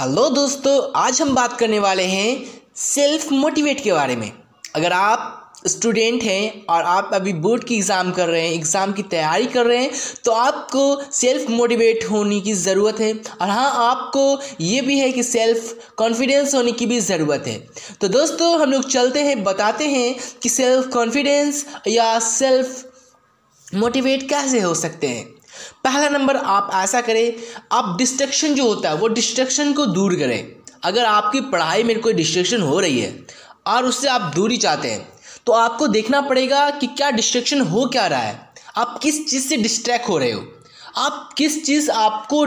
[0.00, 2.44] Hello दोस्तों, आज हम बात करने वाले हैं
[2.76, 4.30] सेल्फ मोटिवेट के बारे में।
[4.76, 9.02] अगर आप स्टूडेंट हैं और आप अभी बोर्ड की एग्ज़ाम कर रहे हैं एग्ज़ाम की
[9.04, 9.90] तैयारी कर रहे हैं
[10.24, 14.22] तो आपको सेल्फ मोटिवेट होने की ज़रूरत है। और हाँ आपको
[14.60, 17.58] ये भी है कि सेल्फ कॉन्फिडेंस होने की भी ज़रूरत है।
[18.00, 24.60] तो दोस्तों, हम लोग चलते हैं, बताते हैं कि सेल्फ कॉन्फिडेंस या सेल्फ मोटिवेट कैसे
[24.60, 25.28] हो सकते हैं।
[25.84, 27.32] पहला नंबर आप ऐसा करें,
[27.72, 30.52] आप डिस्ट्रक्शन जो होता है, वो डिस्ट्रक्शन को दूर करें।
[30.84, 33.26] अगर आपकी पढ़ाई में कोई डिस्ट्रक्शन हो रही है
[33.66, 35.08] और उससे आप दूरी चाहते हैं
[35.46, 38.38] तो आपको देखना पड़ेगा कि क्या डिस्ट्रक्शन हो क्या रहा है।
[38.76, 40.42] आप किस चीज़ से डिस्ट्रैक्ट हो रहे हो?
[40.96, 42.40] आप किस चीज़ आपको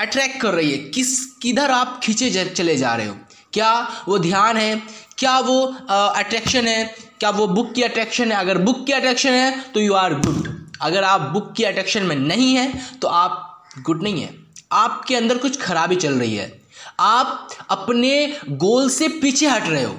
[0.00, 0.78] अट्रैक्ट कर रही है?
[0.78, 3.16] किस, किधर आप खींचे चले जा रहे हो?
[3.52, 4.82] क्या वो ध्यान है?
[5.18, 6.84] क्या वो अट्रैक्शन है?
[7.20, 8.38] क्या वो बुक की अट्रैक्शन है?
[8.38, 10.51] अगर बुक की अट्रैक्शन है तो यू आर गुड
[10.82, 14.34] अगर आप बुक की अट्रैक्शन में नहीं है तो आप गुड नहीं है।
[14.72, 16.50] आपके अंदर कुछ खराबी चल रही है।
[17.00, 19.96] आप अपने गोल से पीछे हट रहे हो।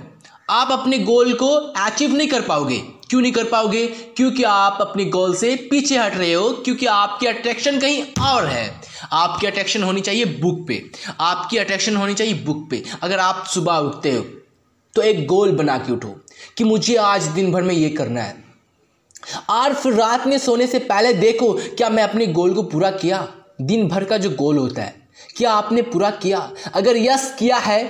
[0.50, 2.78] आप अपने गोल को अचीव नहीं कर पाओगे।
[3.10, 3.86] क्यों नहीं कर पाओगे?
[3.88, 8.82] क्योंकि आप अपने गोल से पीछे हट रहे हो, क्योंकि आपकी अट्रैक्शन कहीं और है।
[9.12, 10.84] आपकी अट्रैक्शन होनी चाहिए बुक पे।
[11.20, 14.26] आपकी अट्रैक्शन होनी चाहिए बुक पे। अगर आप सुबह उठते हो
[14.96, 16.16] तो एक गोल बना के उठो
[16.58, 18.43] कि मुझे आज दिन भर में ये करना है।
[19.50, 23.28] और फिर रात में सोने से पहले देखो, क्या मैं अपने गोल को पूरा किया?
[23.62, 24.96] दिन भर का जो गोल होता है,
[25.36, 26.40] क्या आपने पूरा किया?
[26.74, 27.84] अगर यस किया है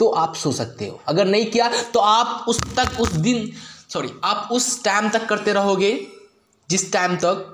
[0.00, 3.50] तो आप सो सकते हो। अगर नहीं किया तो आप उस तक, उस दिन
[3.88, 5.92] सॉरी आप उस टाइम तक करते रहोगे,
[6.68, 7.46] जिस टाइम तक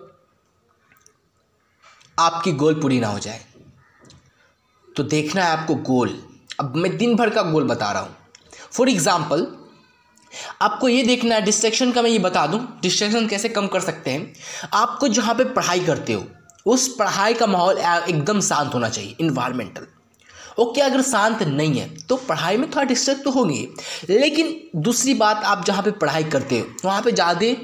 [2.19, 3.41] आपकी गोल पूरी ना हो जाए।
[4.89, 6.19] तो देखना है आपको गोल।
[6.61, 8.15] अब मैं दिन भर का गोल बता रहा हूँ।
[8.73, 9.47] फॉर एग्ज़ाम्पल
[10.63, 14.11] आपको ये देखना है डिस्ट्रैक्शन का मैं ये बता दूँ डिस्ट्रैक्शन कैसे कम कर सकते
[14.11, 14.33] हैं।
[14.75, 16.25] आपको जहाँ पे पढ़ाई करते हो,
[16.67, 19.87] उस पढ़ाई का माहौल एकदम शांत होना चाहिए इन्वायरमेंटल
[20.59, 23.69] ओके, अगर शांत नहीं है तो पढ़ाई में थोड़ा डिस्टर्ब तो होगी।
[24.11, 27.55] लेकिन दूसरी बात, आप जहाँ पे पढ़ाई करते हो, वहाँ पे ज़्यादा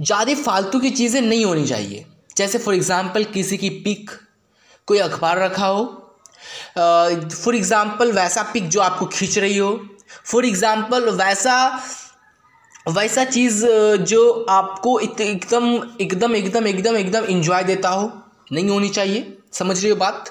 [0.00, 2.04] ज़्यादा फालतू की चीज़ें नहीं होनी चाहिए।
[2.36, 4.10] जैसे फॉर एग्ज़ाम्पल किसी की पिक
[4.88, 5.84] कोई अखबार रखा हो
[6.76, 9.72] फॉर एग्ज़ाम्पल वैसा पिक जो आपको खींच रही हो
[10.24, 11.56] फॉर एग्ज़ाम्पल वैसा
[12.88, 13.64] वैसा चीज़
[14.04, 15.66] जो आपको एकदम
[16.00, 18.10] एकदम एकदम एकदम एकदम इंजॉय देता हो
[18.52, 20.30] नहीं होनी चाहिए। समझ रही हो बात?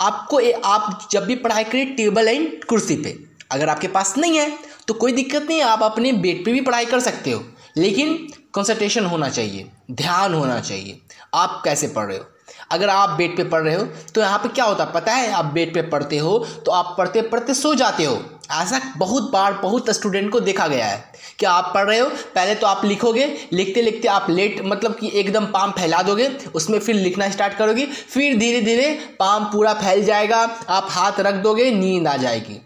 [0.00, 3.16] आपको ए, आप जब भी पढ़ाई करें टेबल एंड कुर्सी पे।
[3.52, 4.50] अगर आपके पास नहीं है
[4.88, 7.44] तो कोई दिक्कत नहीं आप अपने बेड पे भी पढ़ाई कर सकते हो।
[7.76, 8.16] लेकिन
[8.54, 11.00] कंसंट्रेशन होना चाहिए ध्यान होना चाहिए।
[11.34, 12.24] आप कैसे पढ़ रहे हो?
[12.72, 14.92] अगर आप बेड पे पढ़ रहे हो तो यहाँ पे क्या होता है?
[14.92, 18.16] पता है आप बेड पे पढ़ते हो तो आप पढ़ते पढ़ते सो जाते हो।
[18.52, 22.54] ऐसा बहुत बार बहुत स्टूडेंट को देखा गया है कि आप पढ़ रहे हो, पहले
[22.54, 26.94] तो आप लिखोगे, लिखते लिखते आप लेट मतलब कि एकदम पाम फैला दोगे, उसमें फिर
[26.94, 30.38] लिखना स्टार्ट करोगे, फिर धीरे धीरे पाम पूरा फैल जाएगा,
[30.68, 32.60] आप हाथ रख दोगे, नींद आ जाएगी।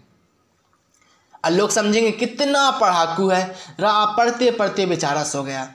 [1.43, 3.43] और लोग समझेंगे कितना पढ़ाकू है,
[3.79, 5.67] रहा पढ़ते पढ़ते बेचारा सो गया।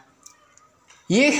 [1.10, 1.31] ये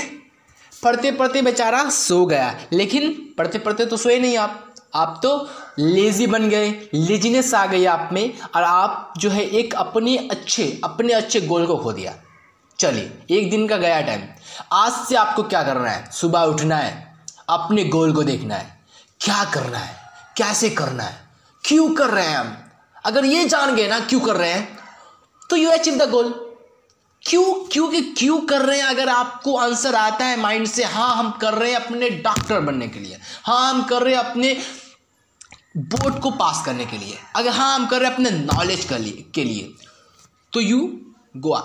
[0.83, 4.61] पढ़ते पढ़ते बेचारा सो गया, लेकिन पढ़ते पढ़ते तो सोए नहीं आप।
[4.95, 5.37] आप तो
[5.77, 10.79] लेज़ी बन गए, लेजीनेस आ गई आप में और आप जो है एक अपने अच्छे
[10.83, 12.13] अपने अच्छे गोल को खो दिया।
[12.79, 14.21] चलिए, एक दिन का गया टाइम
[14.73, 16.09] आज से आपको क्या करना है?
[16.11, 17.15] सुबह उठना है,
[17.49, 18.79] अपने गोल को देखना है।
[19.21, 19.95] क्या करना है?
[20.37, 21.19] कैसे करना है?
[21.63, 22.55] क्यों कर रहे हैं हम?
[23.05, 24.77] अगर ये जान गए ना क्यों कर रहे हैं
[25.49, 26.33] तो यू अचीव द गोल।
[27.23, 28.85] क्यों, क्योंकि क्यों कर रहे हैं?
[28.85, 32.87] अगर आपको आंसर आता है माइंड से हाँ हम कर रहे हैं अपने डॉक्टर बनने
[32.87, 34.57] के लिए। हाँ हम कर रहे हैं अपने
[35.75, 38.97] बोर्ड को पास करने के लिए। अगर हाँ हम कर रहे हैं अपने नॉलेज के
[38.97, 39.73] लिए के लिए
[40.53, 40.79] तो you
[41.37, 41.61] go uh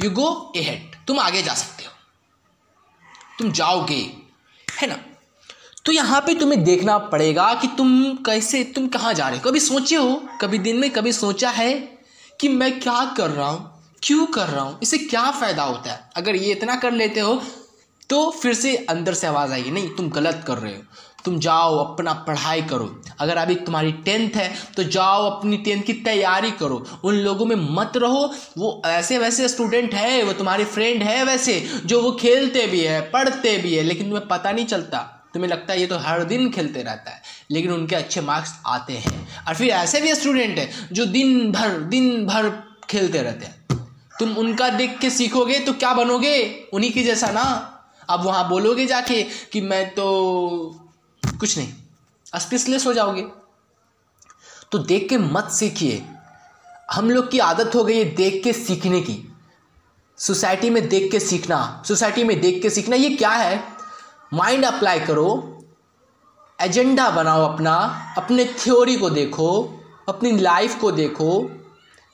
[0.00, 1.90] you go ahead तुम आगे जा सकते हो।
[3.38, 4.00] तुम जाओगे।
[4.68, 4.98] है ना?
[5.84, 9.60] तो यहाँ पे तुम्हें देखना पड़ेगा कि तुम कैसे, तुम कहाँ जा रहे हो। कभी
[9.60, 10.14] सोचे हो?
[10.40, 11.72] कभी दिन में कभी सोचा है
[12.40, 13.70] कि मैं क्या कर रहा हूँ?
[14.02, 14.78] क्यों कर रहा हूँ?
[14.82, 16.10] इससे क्या फ़ायदा होता है?
[16.16, 17.40] अगर ये इतना कर लेते हो
[18.10, 20.82] तो फिर से अंदर से आवाज़ आएगी, नहीं, तुम गलत कर रहे हो।
[21.24, 25.92] तुम जाओ, अपना पढ़ाई करो। अगर अभी तुम्हारी टेंथ है तो जाओ, अपनी टेंथ की
[26.02, 31.02] तैयारी करो। उन लोगों में मत रहो। वो ऐसे वैसे स्टूडेंट है, वो तुम्हारे फ्रेंड
[31.02, 34.98] है वैसे, जो वो खेलते भी है, पढ़ते भी है, लेकिन तुम्हें पता नहीं चलता।
[35.34, 38.92] तुम्हें लगता है ये तो हर दिन खेलते रहता है, लेकिन उनके अच्छे मार्क्स आते
[38.92, 42.50] हैं। और फिर ऐसे भी स्टूडेंट है, जो दिन भर दिन भर
[42.90, 43.86] खेलते रहते हैं।
[44.18, 46.68] तुम उनका देख के सीखोगे तो क्या बनोगे?
[46.72, 47.70] उन्हीं की जैसा ना?
[48.10, 49.22] अब वहाँ बोलोगे जाके
[49.52, 50.80] कि मैं तो
[51.44, 51.72] कुछ नहीं।
[52.36, 53.22] स्पेशलिस्ट हो जाओगे।
[54.72, 56.06] तो देख के मत सीखिए।
[56.92, 59.36] हम लोग की आदत हो गई है देख के सीखने की।
[60.18, 63.64] सोसाइटी में देख के सीखना, सोसाइटी में देख के सीखना, ये क्या है?
[64.34, 65.58] माइंड अप्लाई करो,
[66.60, 67.74] एजेंडा बनाओ अपना,
[68.18, 69.74] अपने थ्योरी को देखो,
[70.08, 71.50] अपनी लाइफ को देखो,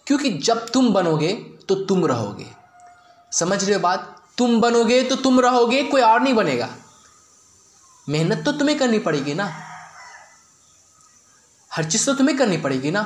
[0.06, 1.32] क्योंकि जब तुम बनोगे
[1.68, 2.46] तो तुम रहोगे।
[3.32, 4.24] समझ रहे हो बात?
[4.38, 6.68] तुम बनोगे तो तुम रहोगे, कोई और नहीं बनेगा।
[8.10, 9.52] मेहनत तो तुम्हें करनी पड़ेगी ना?
[11.70, 13.02] हर चीज़ तो तुम्हें करनी पड़ेगी ना?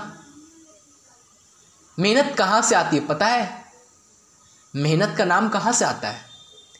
[1.98, 3.64] मेहनत कहाँ से आती है, पता है?
[4.76, 6.20] मेहनत का नाम कहाँ से आता है?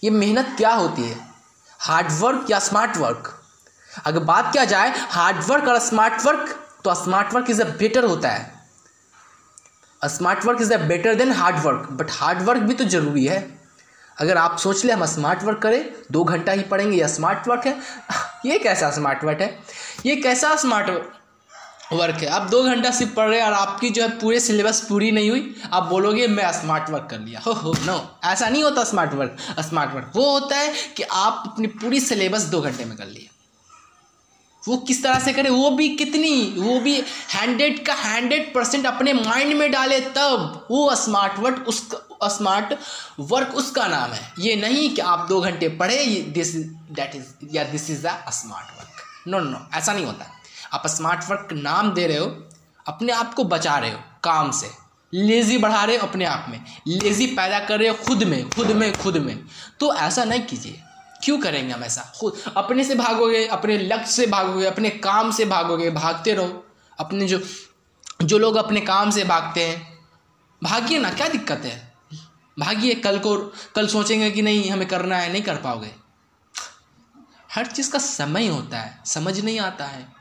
[0.05, 1.19] ये मेहनत क्या होती है?
[1.81, 3.32] हार्ड वर्क या स्मार्ट वर्क
[4.06, 6.49] अगर बात किया जाए हार्ड वर्क और स्मार्ट वर्क
[6.85, 8.53] तो smart work is a better होता है।
[10.03, 13.63] Smart work is a better then hard work but hard work भी तो ज़रूरी है।
[14.20, 17.66] अगर आप सोच लें हम स्मार्ट वर्क करें, दो घंटा ही पढ़ेंगे या स्मार्ट वर्क
[17.66, 17.78] है।
[18.46, 19.58] ये कैसा स्मार्ट वर्क है?
[20.06, 20.90] ये कैसा स्मार्ट
[21.93, 22.26] वर्क है?
[22.26, 25.31] आप दो घंटा सिर्फ़ पढ़ रहे हैं और आपकी जो है पूरे सिलेबस पूरी नहीं
[25.31, 29.12] हुई, आप बोलोगे, मैं स्मार्ट वर्क कर लिया। हो हो नो ऐसा नहीं होता स्मार्ट
[29.12, 33.06] वर्क स्मार्ट वर्क वो होता है कि आप अपनी पूरी सिलेबस दो घंटे में कर
[33.06, 33.28] लिए।
[34.69, 37.00] वो किस तरह से करे, वो भी कितनी, वो भी
[37.34, 41.88] हंड्रेड का हंड्रेड परसेंट अपने माइंड में डाले तब वो स्मार्ट वर्क उस
[42.25, 42.75] स्मार्ट
[43.20, 47.64] वर्क उसका नाम है। ये नहीं कि आप दो घंटे पढ़े दिस दैट इज़ या
[47.64, 50.26] this is the smart work no no ऐसा नहीं होता।
[50.72, 52.26] आप स्मार्ट वर्क नाम दे रहे हो,
[52.87, 54.70] अपने आप को बचा रहे हो, काम से।
[55.12, 58.67] लेज़ी बढ़ा रहे हो अपने आप में। लेज़ी पैदा कर रहे हो खुद में खुद
[58.67, 59.38] में खुद में।
[59.81, 60.81] तो ऐसा नहीं कीजिए।
[61.25, 62.12] क्यों करेंगे हम ऐसा?
[62.21, 66.67] खुद अपने से भागोगे, अपने लक्ष्य से भागोगे, अपने काम से भागोगे, भागते रहो।
[67.00, 67.43] अपने जो
[68.23, 69.99] जो लोग अपने काम से भागते हैं,
[70.62, 71.94] भागिए ना, क्या दिक्कत है?
[72.59, 75.94] भागिए, कल को, कल सोचेंगे कि नहीं, हमें करना है, नहीं कर पाओगे।
[77.55, 80.12] हर चीज़ का समय होता है, समझ नहीं आता है।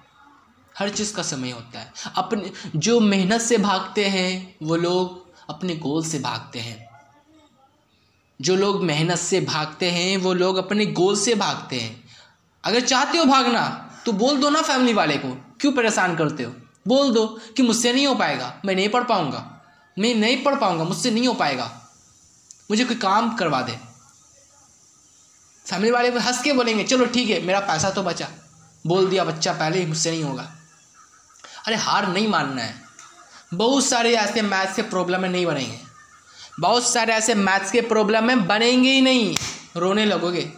[0.79, 5.75] हर चीज़ का समय होता है। अपने, जो मेहनत से भागते हैं, वो लोग अपने
[5.75, 6.92] गोल से भागते हैं।
[8.41, 12.03] जो लोग मेहनत से भागते हैं, वो लोग अपने गोल से भागते हैं।
[12.65, 16.53] अगर चाहते हो भागना तो बोल दो ना फैमिली वाले को, क्यों परेशान करते हो?
[16.87, 19.49] बोल दो कि मुझसे नहीं हो पाएगा, मैं नहीं पढ़ पाऊँगा।
[19.99, 21.81] मैं नहीं पढ़ पाऊँगा, मुझसे नहीं हो पाएगा।
[22.71, 23.77] मुझे कोई काम करवा दे।
[25.65, 28.27] फैमिली वाले हंस के बोलेंगे, चलो ठीक है, मेरा पैसा तो बचा।
[28.87, 30.51] बोल दिया, बच्चा पहले ही मुझसे नहीं होगा।
[31.67, 32.81] अरे हार नहीं मानना है।
[33.53, 35.92] बहुत सारे ऐसे मैथ के प्रॉब्लमें नहीं बनेंगे।
[36.59, 39.35] बहुत सारे ऐसे मैथ्स के प्रॉब्लम में बनेंगे ही नहीं।
[39.77, 40.51] रोने लगोगे।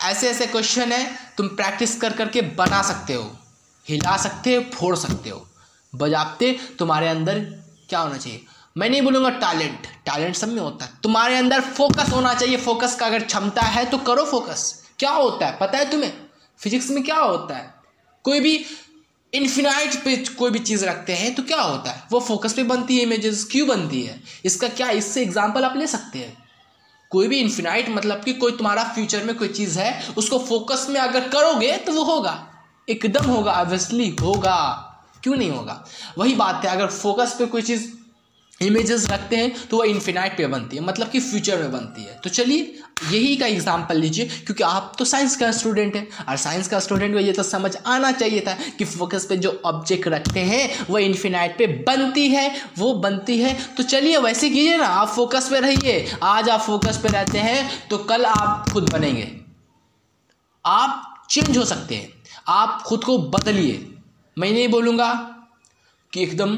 [0.00, 3.36] ऐसे ऐसे क्वेश्चन है, तुम प्रैक्टिस कर करके बना सकते हो,
[3.86, 5.46] हिला सकते हो, फोड़ सकते हो।
[5.92, 7.38] बजाते तुम्हारे अंदर
[7.88, 8.44] क्या होना चाहिए?
[8.76, 12.94] मैं नहीं बोलूँगा टैलेंट टैलेंट सब में होता है। तुम्हारे अंदर फोकस होना चाहिए। फोकस
[12.96, 15.58] का अगर क्षमता है तो करो फोकस क्या होता है?
[15.58, 16.12] पता है तुम्हें?
[16.58, 17.74] फिजिक्स में क्या होता है?
[18.24, 18.64] कोई भी
[19.32, 22.02] इन्फिनाइट पे कोई भी चीज़ रखते हैं तो क्या होता है?
[22.12, 24.20] वो फोकस पे बनती है इमेजेस क्यों बनती है?
[24.44, 26.36] इसका क्या, इससे एग्ज़ाम्पल आप ले सकते हैं?
[27.10, 31.00] कोई भी इन्फिनाइट मतलब कि कोई तुम्हारा फ्यूचर में कोई चीज़ है, उसको फोकस में
[31.00, 32.46] अगर करोगे तो वो होगा।
[32.88, 34.86] एकदम होगा ऑब्वियसली होगा।
[35.22, 35.84] क्यों नहीं होगा?
[36.18, 37.88] वही बात है, अगर फोकस पे कोई चीज़
[38.60, 42.18] इमेजेस रखते हैं तो वह इन्फिनाइट पे बनती है मतलब कि फ्यूचर में बनती है।
[42.24, 42.62] तो चलिए,
[43.04, 47.14] यही का एग्ज़ाम्पल लीजिए, क्योंकि आप तो साइंस का स्टूडेंट हैं, और साइंस का स्टूडेंट
[47.14, 51.00] को ये तो समझ आना चाहिए था कि फोकस पे जो ऑब्जेक्ट रखते हैं, वह
[51.00, 55.60] इन्फिनाइट पे बनती है, वो बनती है। तो चलिए, वैसे कीजिए ना, आप फोकस पे
[55.60, 59.30] रहिए, आज आप फोकस पे रहते हैं तो कल आप खुद बनेंगे।
[60.64, 62.08] आप चेंज हो सकते हैं,
[62.48, 63.86] आप खुद को बदलिए।
[64.36, 65.12] मैं नहीं बोलूँगा
[66.12, 66.56] कि एकदम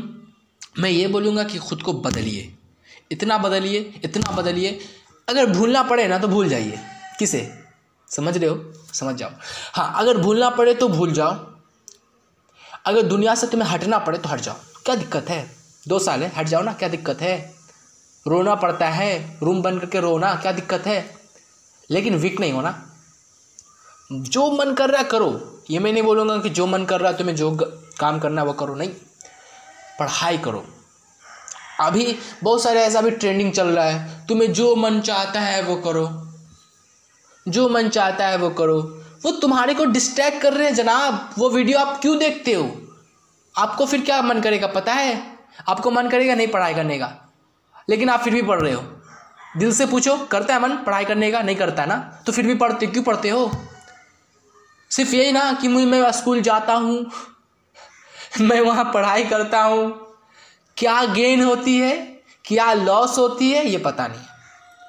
[0.78, 2.54] मैं ये बोलूँगा कि खुद को बदलिए।
[3.12, 4.80] इतना बदलिए इतना बदलिए।
[5.28, 6.78] अगर भूलना पड़े ना तो भूल जाइए।
[7.18, 7.58] किसे?
[8.10, 8.72] समझ रहे हो?
[8.94, 9.30] समझ जाओ।
[9.72, 11.32] हाँ अगर भूलना पड़े तो भूल जाओ।
[12.86, 15.56] अगर दुनिया से तुम्हें हटना पड़े तो हट जाओ। क्या दिक्कत है?
[15.88, 17.54] दो साल है, हट जाओ ना, क्या दिक्कत है?
[18.26, 21.16] रोना पड़ता है, रूम बंद करके रोना, क्या दिक्कत है?
[21.90, 22.88] लेकिन वीक नहीं होना।
[24.12, 27.18] जो मन कर रहा करो। ये मैं नहीं बोलूँगा कि जो मन कर रहा है
[27.18, 27.58] तुम्हें जो
[28.00, 28.90] काम करना है वो करो। नहीं।
[29.98, 30.66] पढ़ाई करो।
[31.80, 35.76] अभी बहुत सारे ऐसा भी ट्रेंडिंग चल रहा है, तुम्हें जो मन चाहता है वो
[35.76, 36.28] करो।
[37.48, 41.50] जो मन चाहता है वो करो। वो तुम्हारे को डिस्ट्रैक्ट कर रहे हैं, जनाब। वो
[41.50, 42.82] वीडियो आप क्यों देखते हो?
[43.58, 45.38] आपको फिर क्या मन करेगा, पता है?
[45.68, 47.32] आपको मन करेगा नहीं पढ़ाई करने का।
[47.90, 48.82] लेकिन आप फिर भी पढ़ रहे हो।
[49.56, 52.22] दिल से पूछो, करता है मन पढ़ाई करने का, नहीं करता है ना?
[52.26, 53.52] तो फिर भी पढ़ते, क्यों पढ़ते हो?
[54.90, 57.10] सिर्फ़ यही ना कि मुझे, मैं स्कूल जाता हूँ
[58.40, 60.06] मैं वहाँ पढ़ाई करता हूँ।
[60.76, 62.22] क्या गेन होती है?
[62.44, 63.68] क्या लॉस होती है?
[63.68, 64.20] ये पता नहीं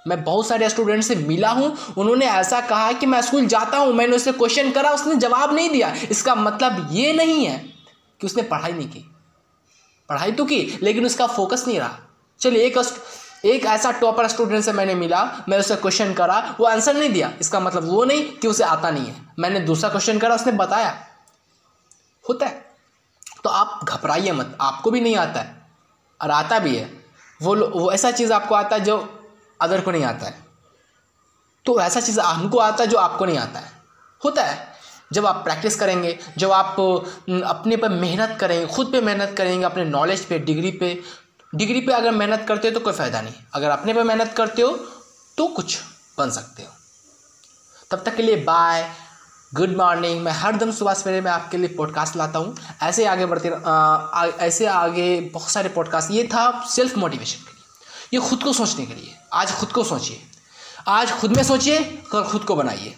[0.07, 3.93] मैं बहुत सारे स्टूडेंट से मिला हूँ। उन्होंने ऐसा कहा कि मैं स्कूल जाता हूँ।
[3.93, 7.57] मैंने उससे क्वेश्चन करा, उसने जवाब नहीं दिया। इसका मतलब ये नहीं है
[8.21, 9.11] कि उसने पढ़ाई नहीं की।
[10.09, 11.99] पढ़ाई तो की, लेकिन उसका फोकस नहीं रहा।
[12.39, 12.77] चलिए, एक
[13.45, 17.33] एक ऐसा टॉपर स्टूडेंट से मैंने मिला। मैं उसे क्वेश्चन करा। वो आंसर नहीं दिया।
[17.41, 21.07] इसका मतलब वो नहीं कि उसे आता नहीं है। मैंने दूसरा क्वेश्चन करा, उसने बताया।
[22.29, 22.62] होता है।
[23.43, 25.61] तो आप घबराइए मत, आपको भी नहीं आता है।
[26.21, 27.05] और आता भी है।
[27.41, 28.97] वो वो ऐसा चीज़ आपको आता है जो
[29.61, 30.45] अदर को नहीं आता है।
[31.65, 33.71] तो ऐसा चीज़ हमको आता है जो आपको नहीं आता है।
[34.25, 34.73] होता है।
[35.13, 36.79] जब आप प्रैक्टिस करेंगे, जब आप
[37.45, 41.01] अपने पर मेहनत करेंगे, खुद पे मेहनत करेंगे, अपने नॉलेज पे डिग्री पे
[41.55, 44.61] डिग्री पे अगर मेहनत करते हो तो कोई फ़ायदा नहीं। अगर अपने पे मेहनत करते
[44.61, 44.71] हो
[45.37, 45.79] तो कुछ
[46.17, 46.69] बन सकते हो।
[47.91, 48.91] तब तक के लिए बाय
[49.53, 53.25] गुड मॉर्निंग मैं हर दम सुबह सवेरे में आपके लिए पॉडकास्ट लाता हूँ। ऐसे आगे
[53.25, 58.43] बढ़ते आ, ऐसे आगे बहुत सारे पॉडकास्ट ये था सेल्फ मोटिवेशन के लिए। ये खुद
[58.43, 60.21] को सोचने के लिए। आज खुद को सोचिए।
[60.87, 62.95] आज खुद में सोचिए और खुद को बनाइए।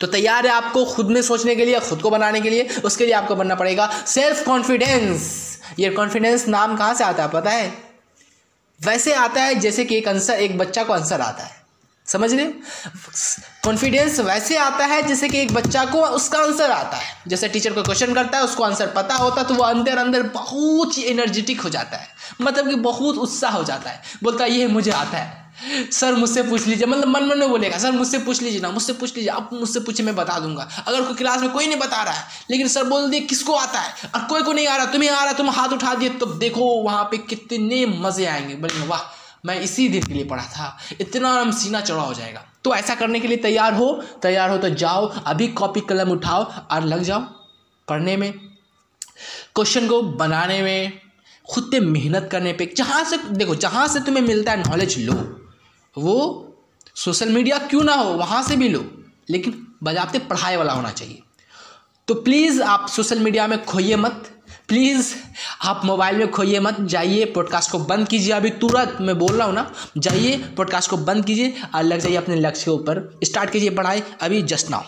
[0.00, 2.68] तो तैयार है आपको खुद में सोचने के लिए खुद को बनाने के लिए?
[2.84, 7.50] उसके लिए आपको बनना पड़ेगा सेल्फ कॉन्फिडेंस ये कॉन्फिडेंस नाम कहाँ से आता है पता
[7.50, 7.78] है?
[8.84, 11.63] वैसे आता है जैसे कि एक आंसर एक बच्चा को आंसर आता है।
[12.08, 12.46] समझ रहे
[13.64, 17.72] कॉन्फिडेंस वैसे आता है जैसे कि एक बच्चा को उसका आंसर आता है। जैसे टीचर
[17.72, 21.02] को क्वेश्चन करता है, उसको आंसर पता होता है तो वो अंदर अंदर बहुत ही
[21.02, 22.08] एनर्जेटिक हो जाता है।
[22.40, 25.42] मतलब कि बहुत उत्साह हो जाता है। बोलता है, ये मुझे आता है।
[25.92, 28.92] सर मुझसे पूछ लीजिए। मतलब मन मन में बोलेगा, सर मुझसे पूछ लीजिए ना, मुझसे
[28.92, 32.02] पूछ लीजिए, आप मुझसे पूछे मैं बता दूँगा। अगर कोई क्लास में कोई नहीं बता
[32.02, 33.94] रहा है, लेकिन सर बोल दिए किसको आता है?
[34.14, 36.26] और कोई को नहीं आ रहा, तुम्हें आ रहा है, तुम हाथ उठा दिए तो
[36.26, 39.00] देखो वहाँ पे कितने मज़े आएँगे। बोलेंगे, वाह
[39.44, 42.94] मैं इसी दिन के लिए पढ़ा था। इतना आराम सीना चौड़ा हो जाएगा। तो ऐसा
[42.94, 47.02] करने के लिए तैयार हो तैयार हो तो जाओ, अभी कॉपी कलम उठाओ और लग
[47.02, 47.20] जाओ
[47.88, 48.32] पढ़ने में।
[49.54, 51.00] क्वेश्चन को बनाने में,
[51.50, 55.14] खुद पे मेहनत करने पे, जहाँ से, देखो, जहाँ से तुम्हें मिलता है नॉलेज लो।
[55.98, 56.48] वो
[56.94, 58.84] सोशल मीडिया क्यों ना हो, वहाँ से भी लो,
[59.30, 61.22] लेकिन बजाते पढ़ाई वाला होना चाहिए।
[62.08, 64.33] तो प्लीज़ आप सोशल मीडिया में खोइए मत।
[64.68, 65.14] प्लीज़,
[65.62, 69.46] आप मोबाइल में खोइए मत, जाइए पॉडकास्ट को बंद कीजिए। अभी तुरंत मैं बोल रहा
[69.46, 73.50] हूँ ना, जाइए पॉडकास्ट को बंद कीजिए और लग जाइए अपने लक्ष्य के ऊपर स्टार्ट
[73.50, 74.82] कीजिए पढ़ाई, अभी जस्ट नाउ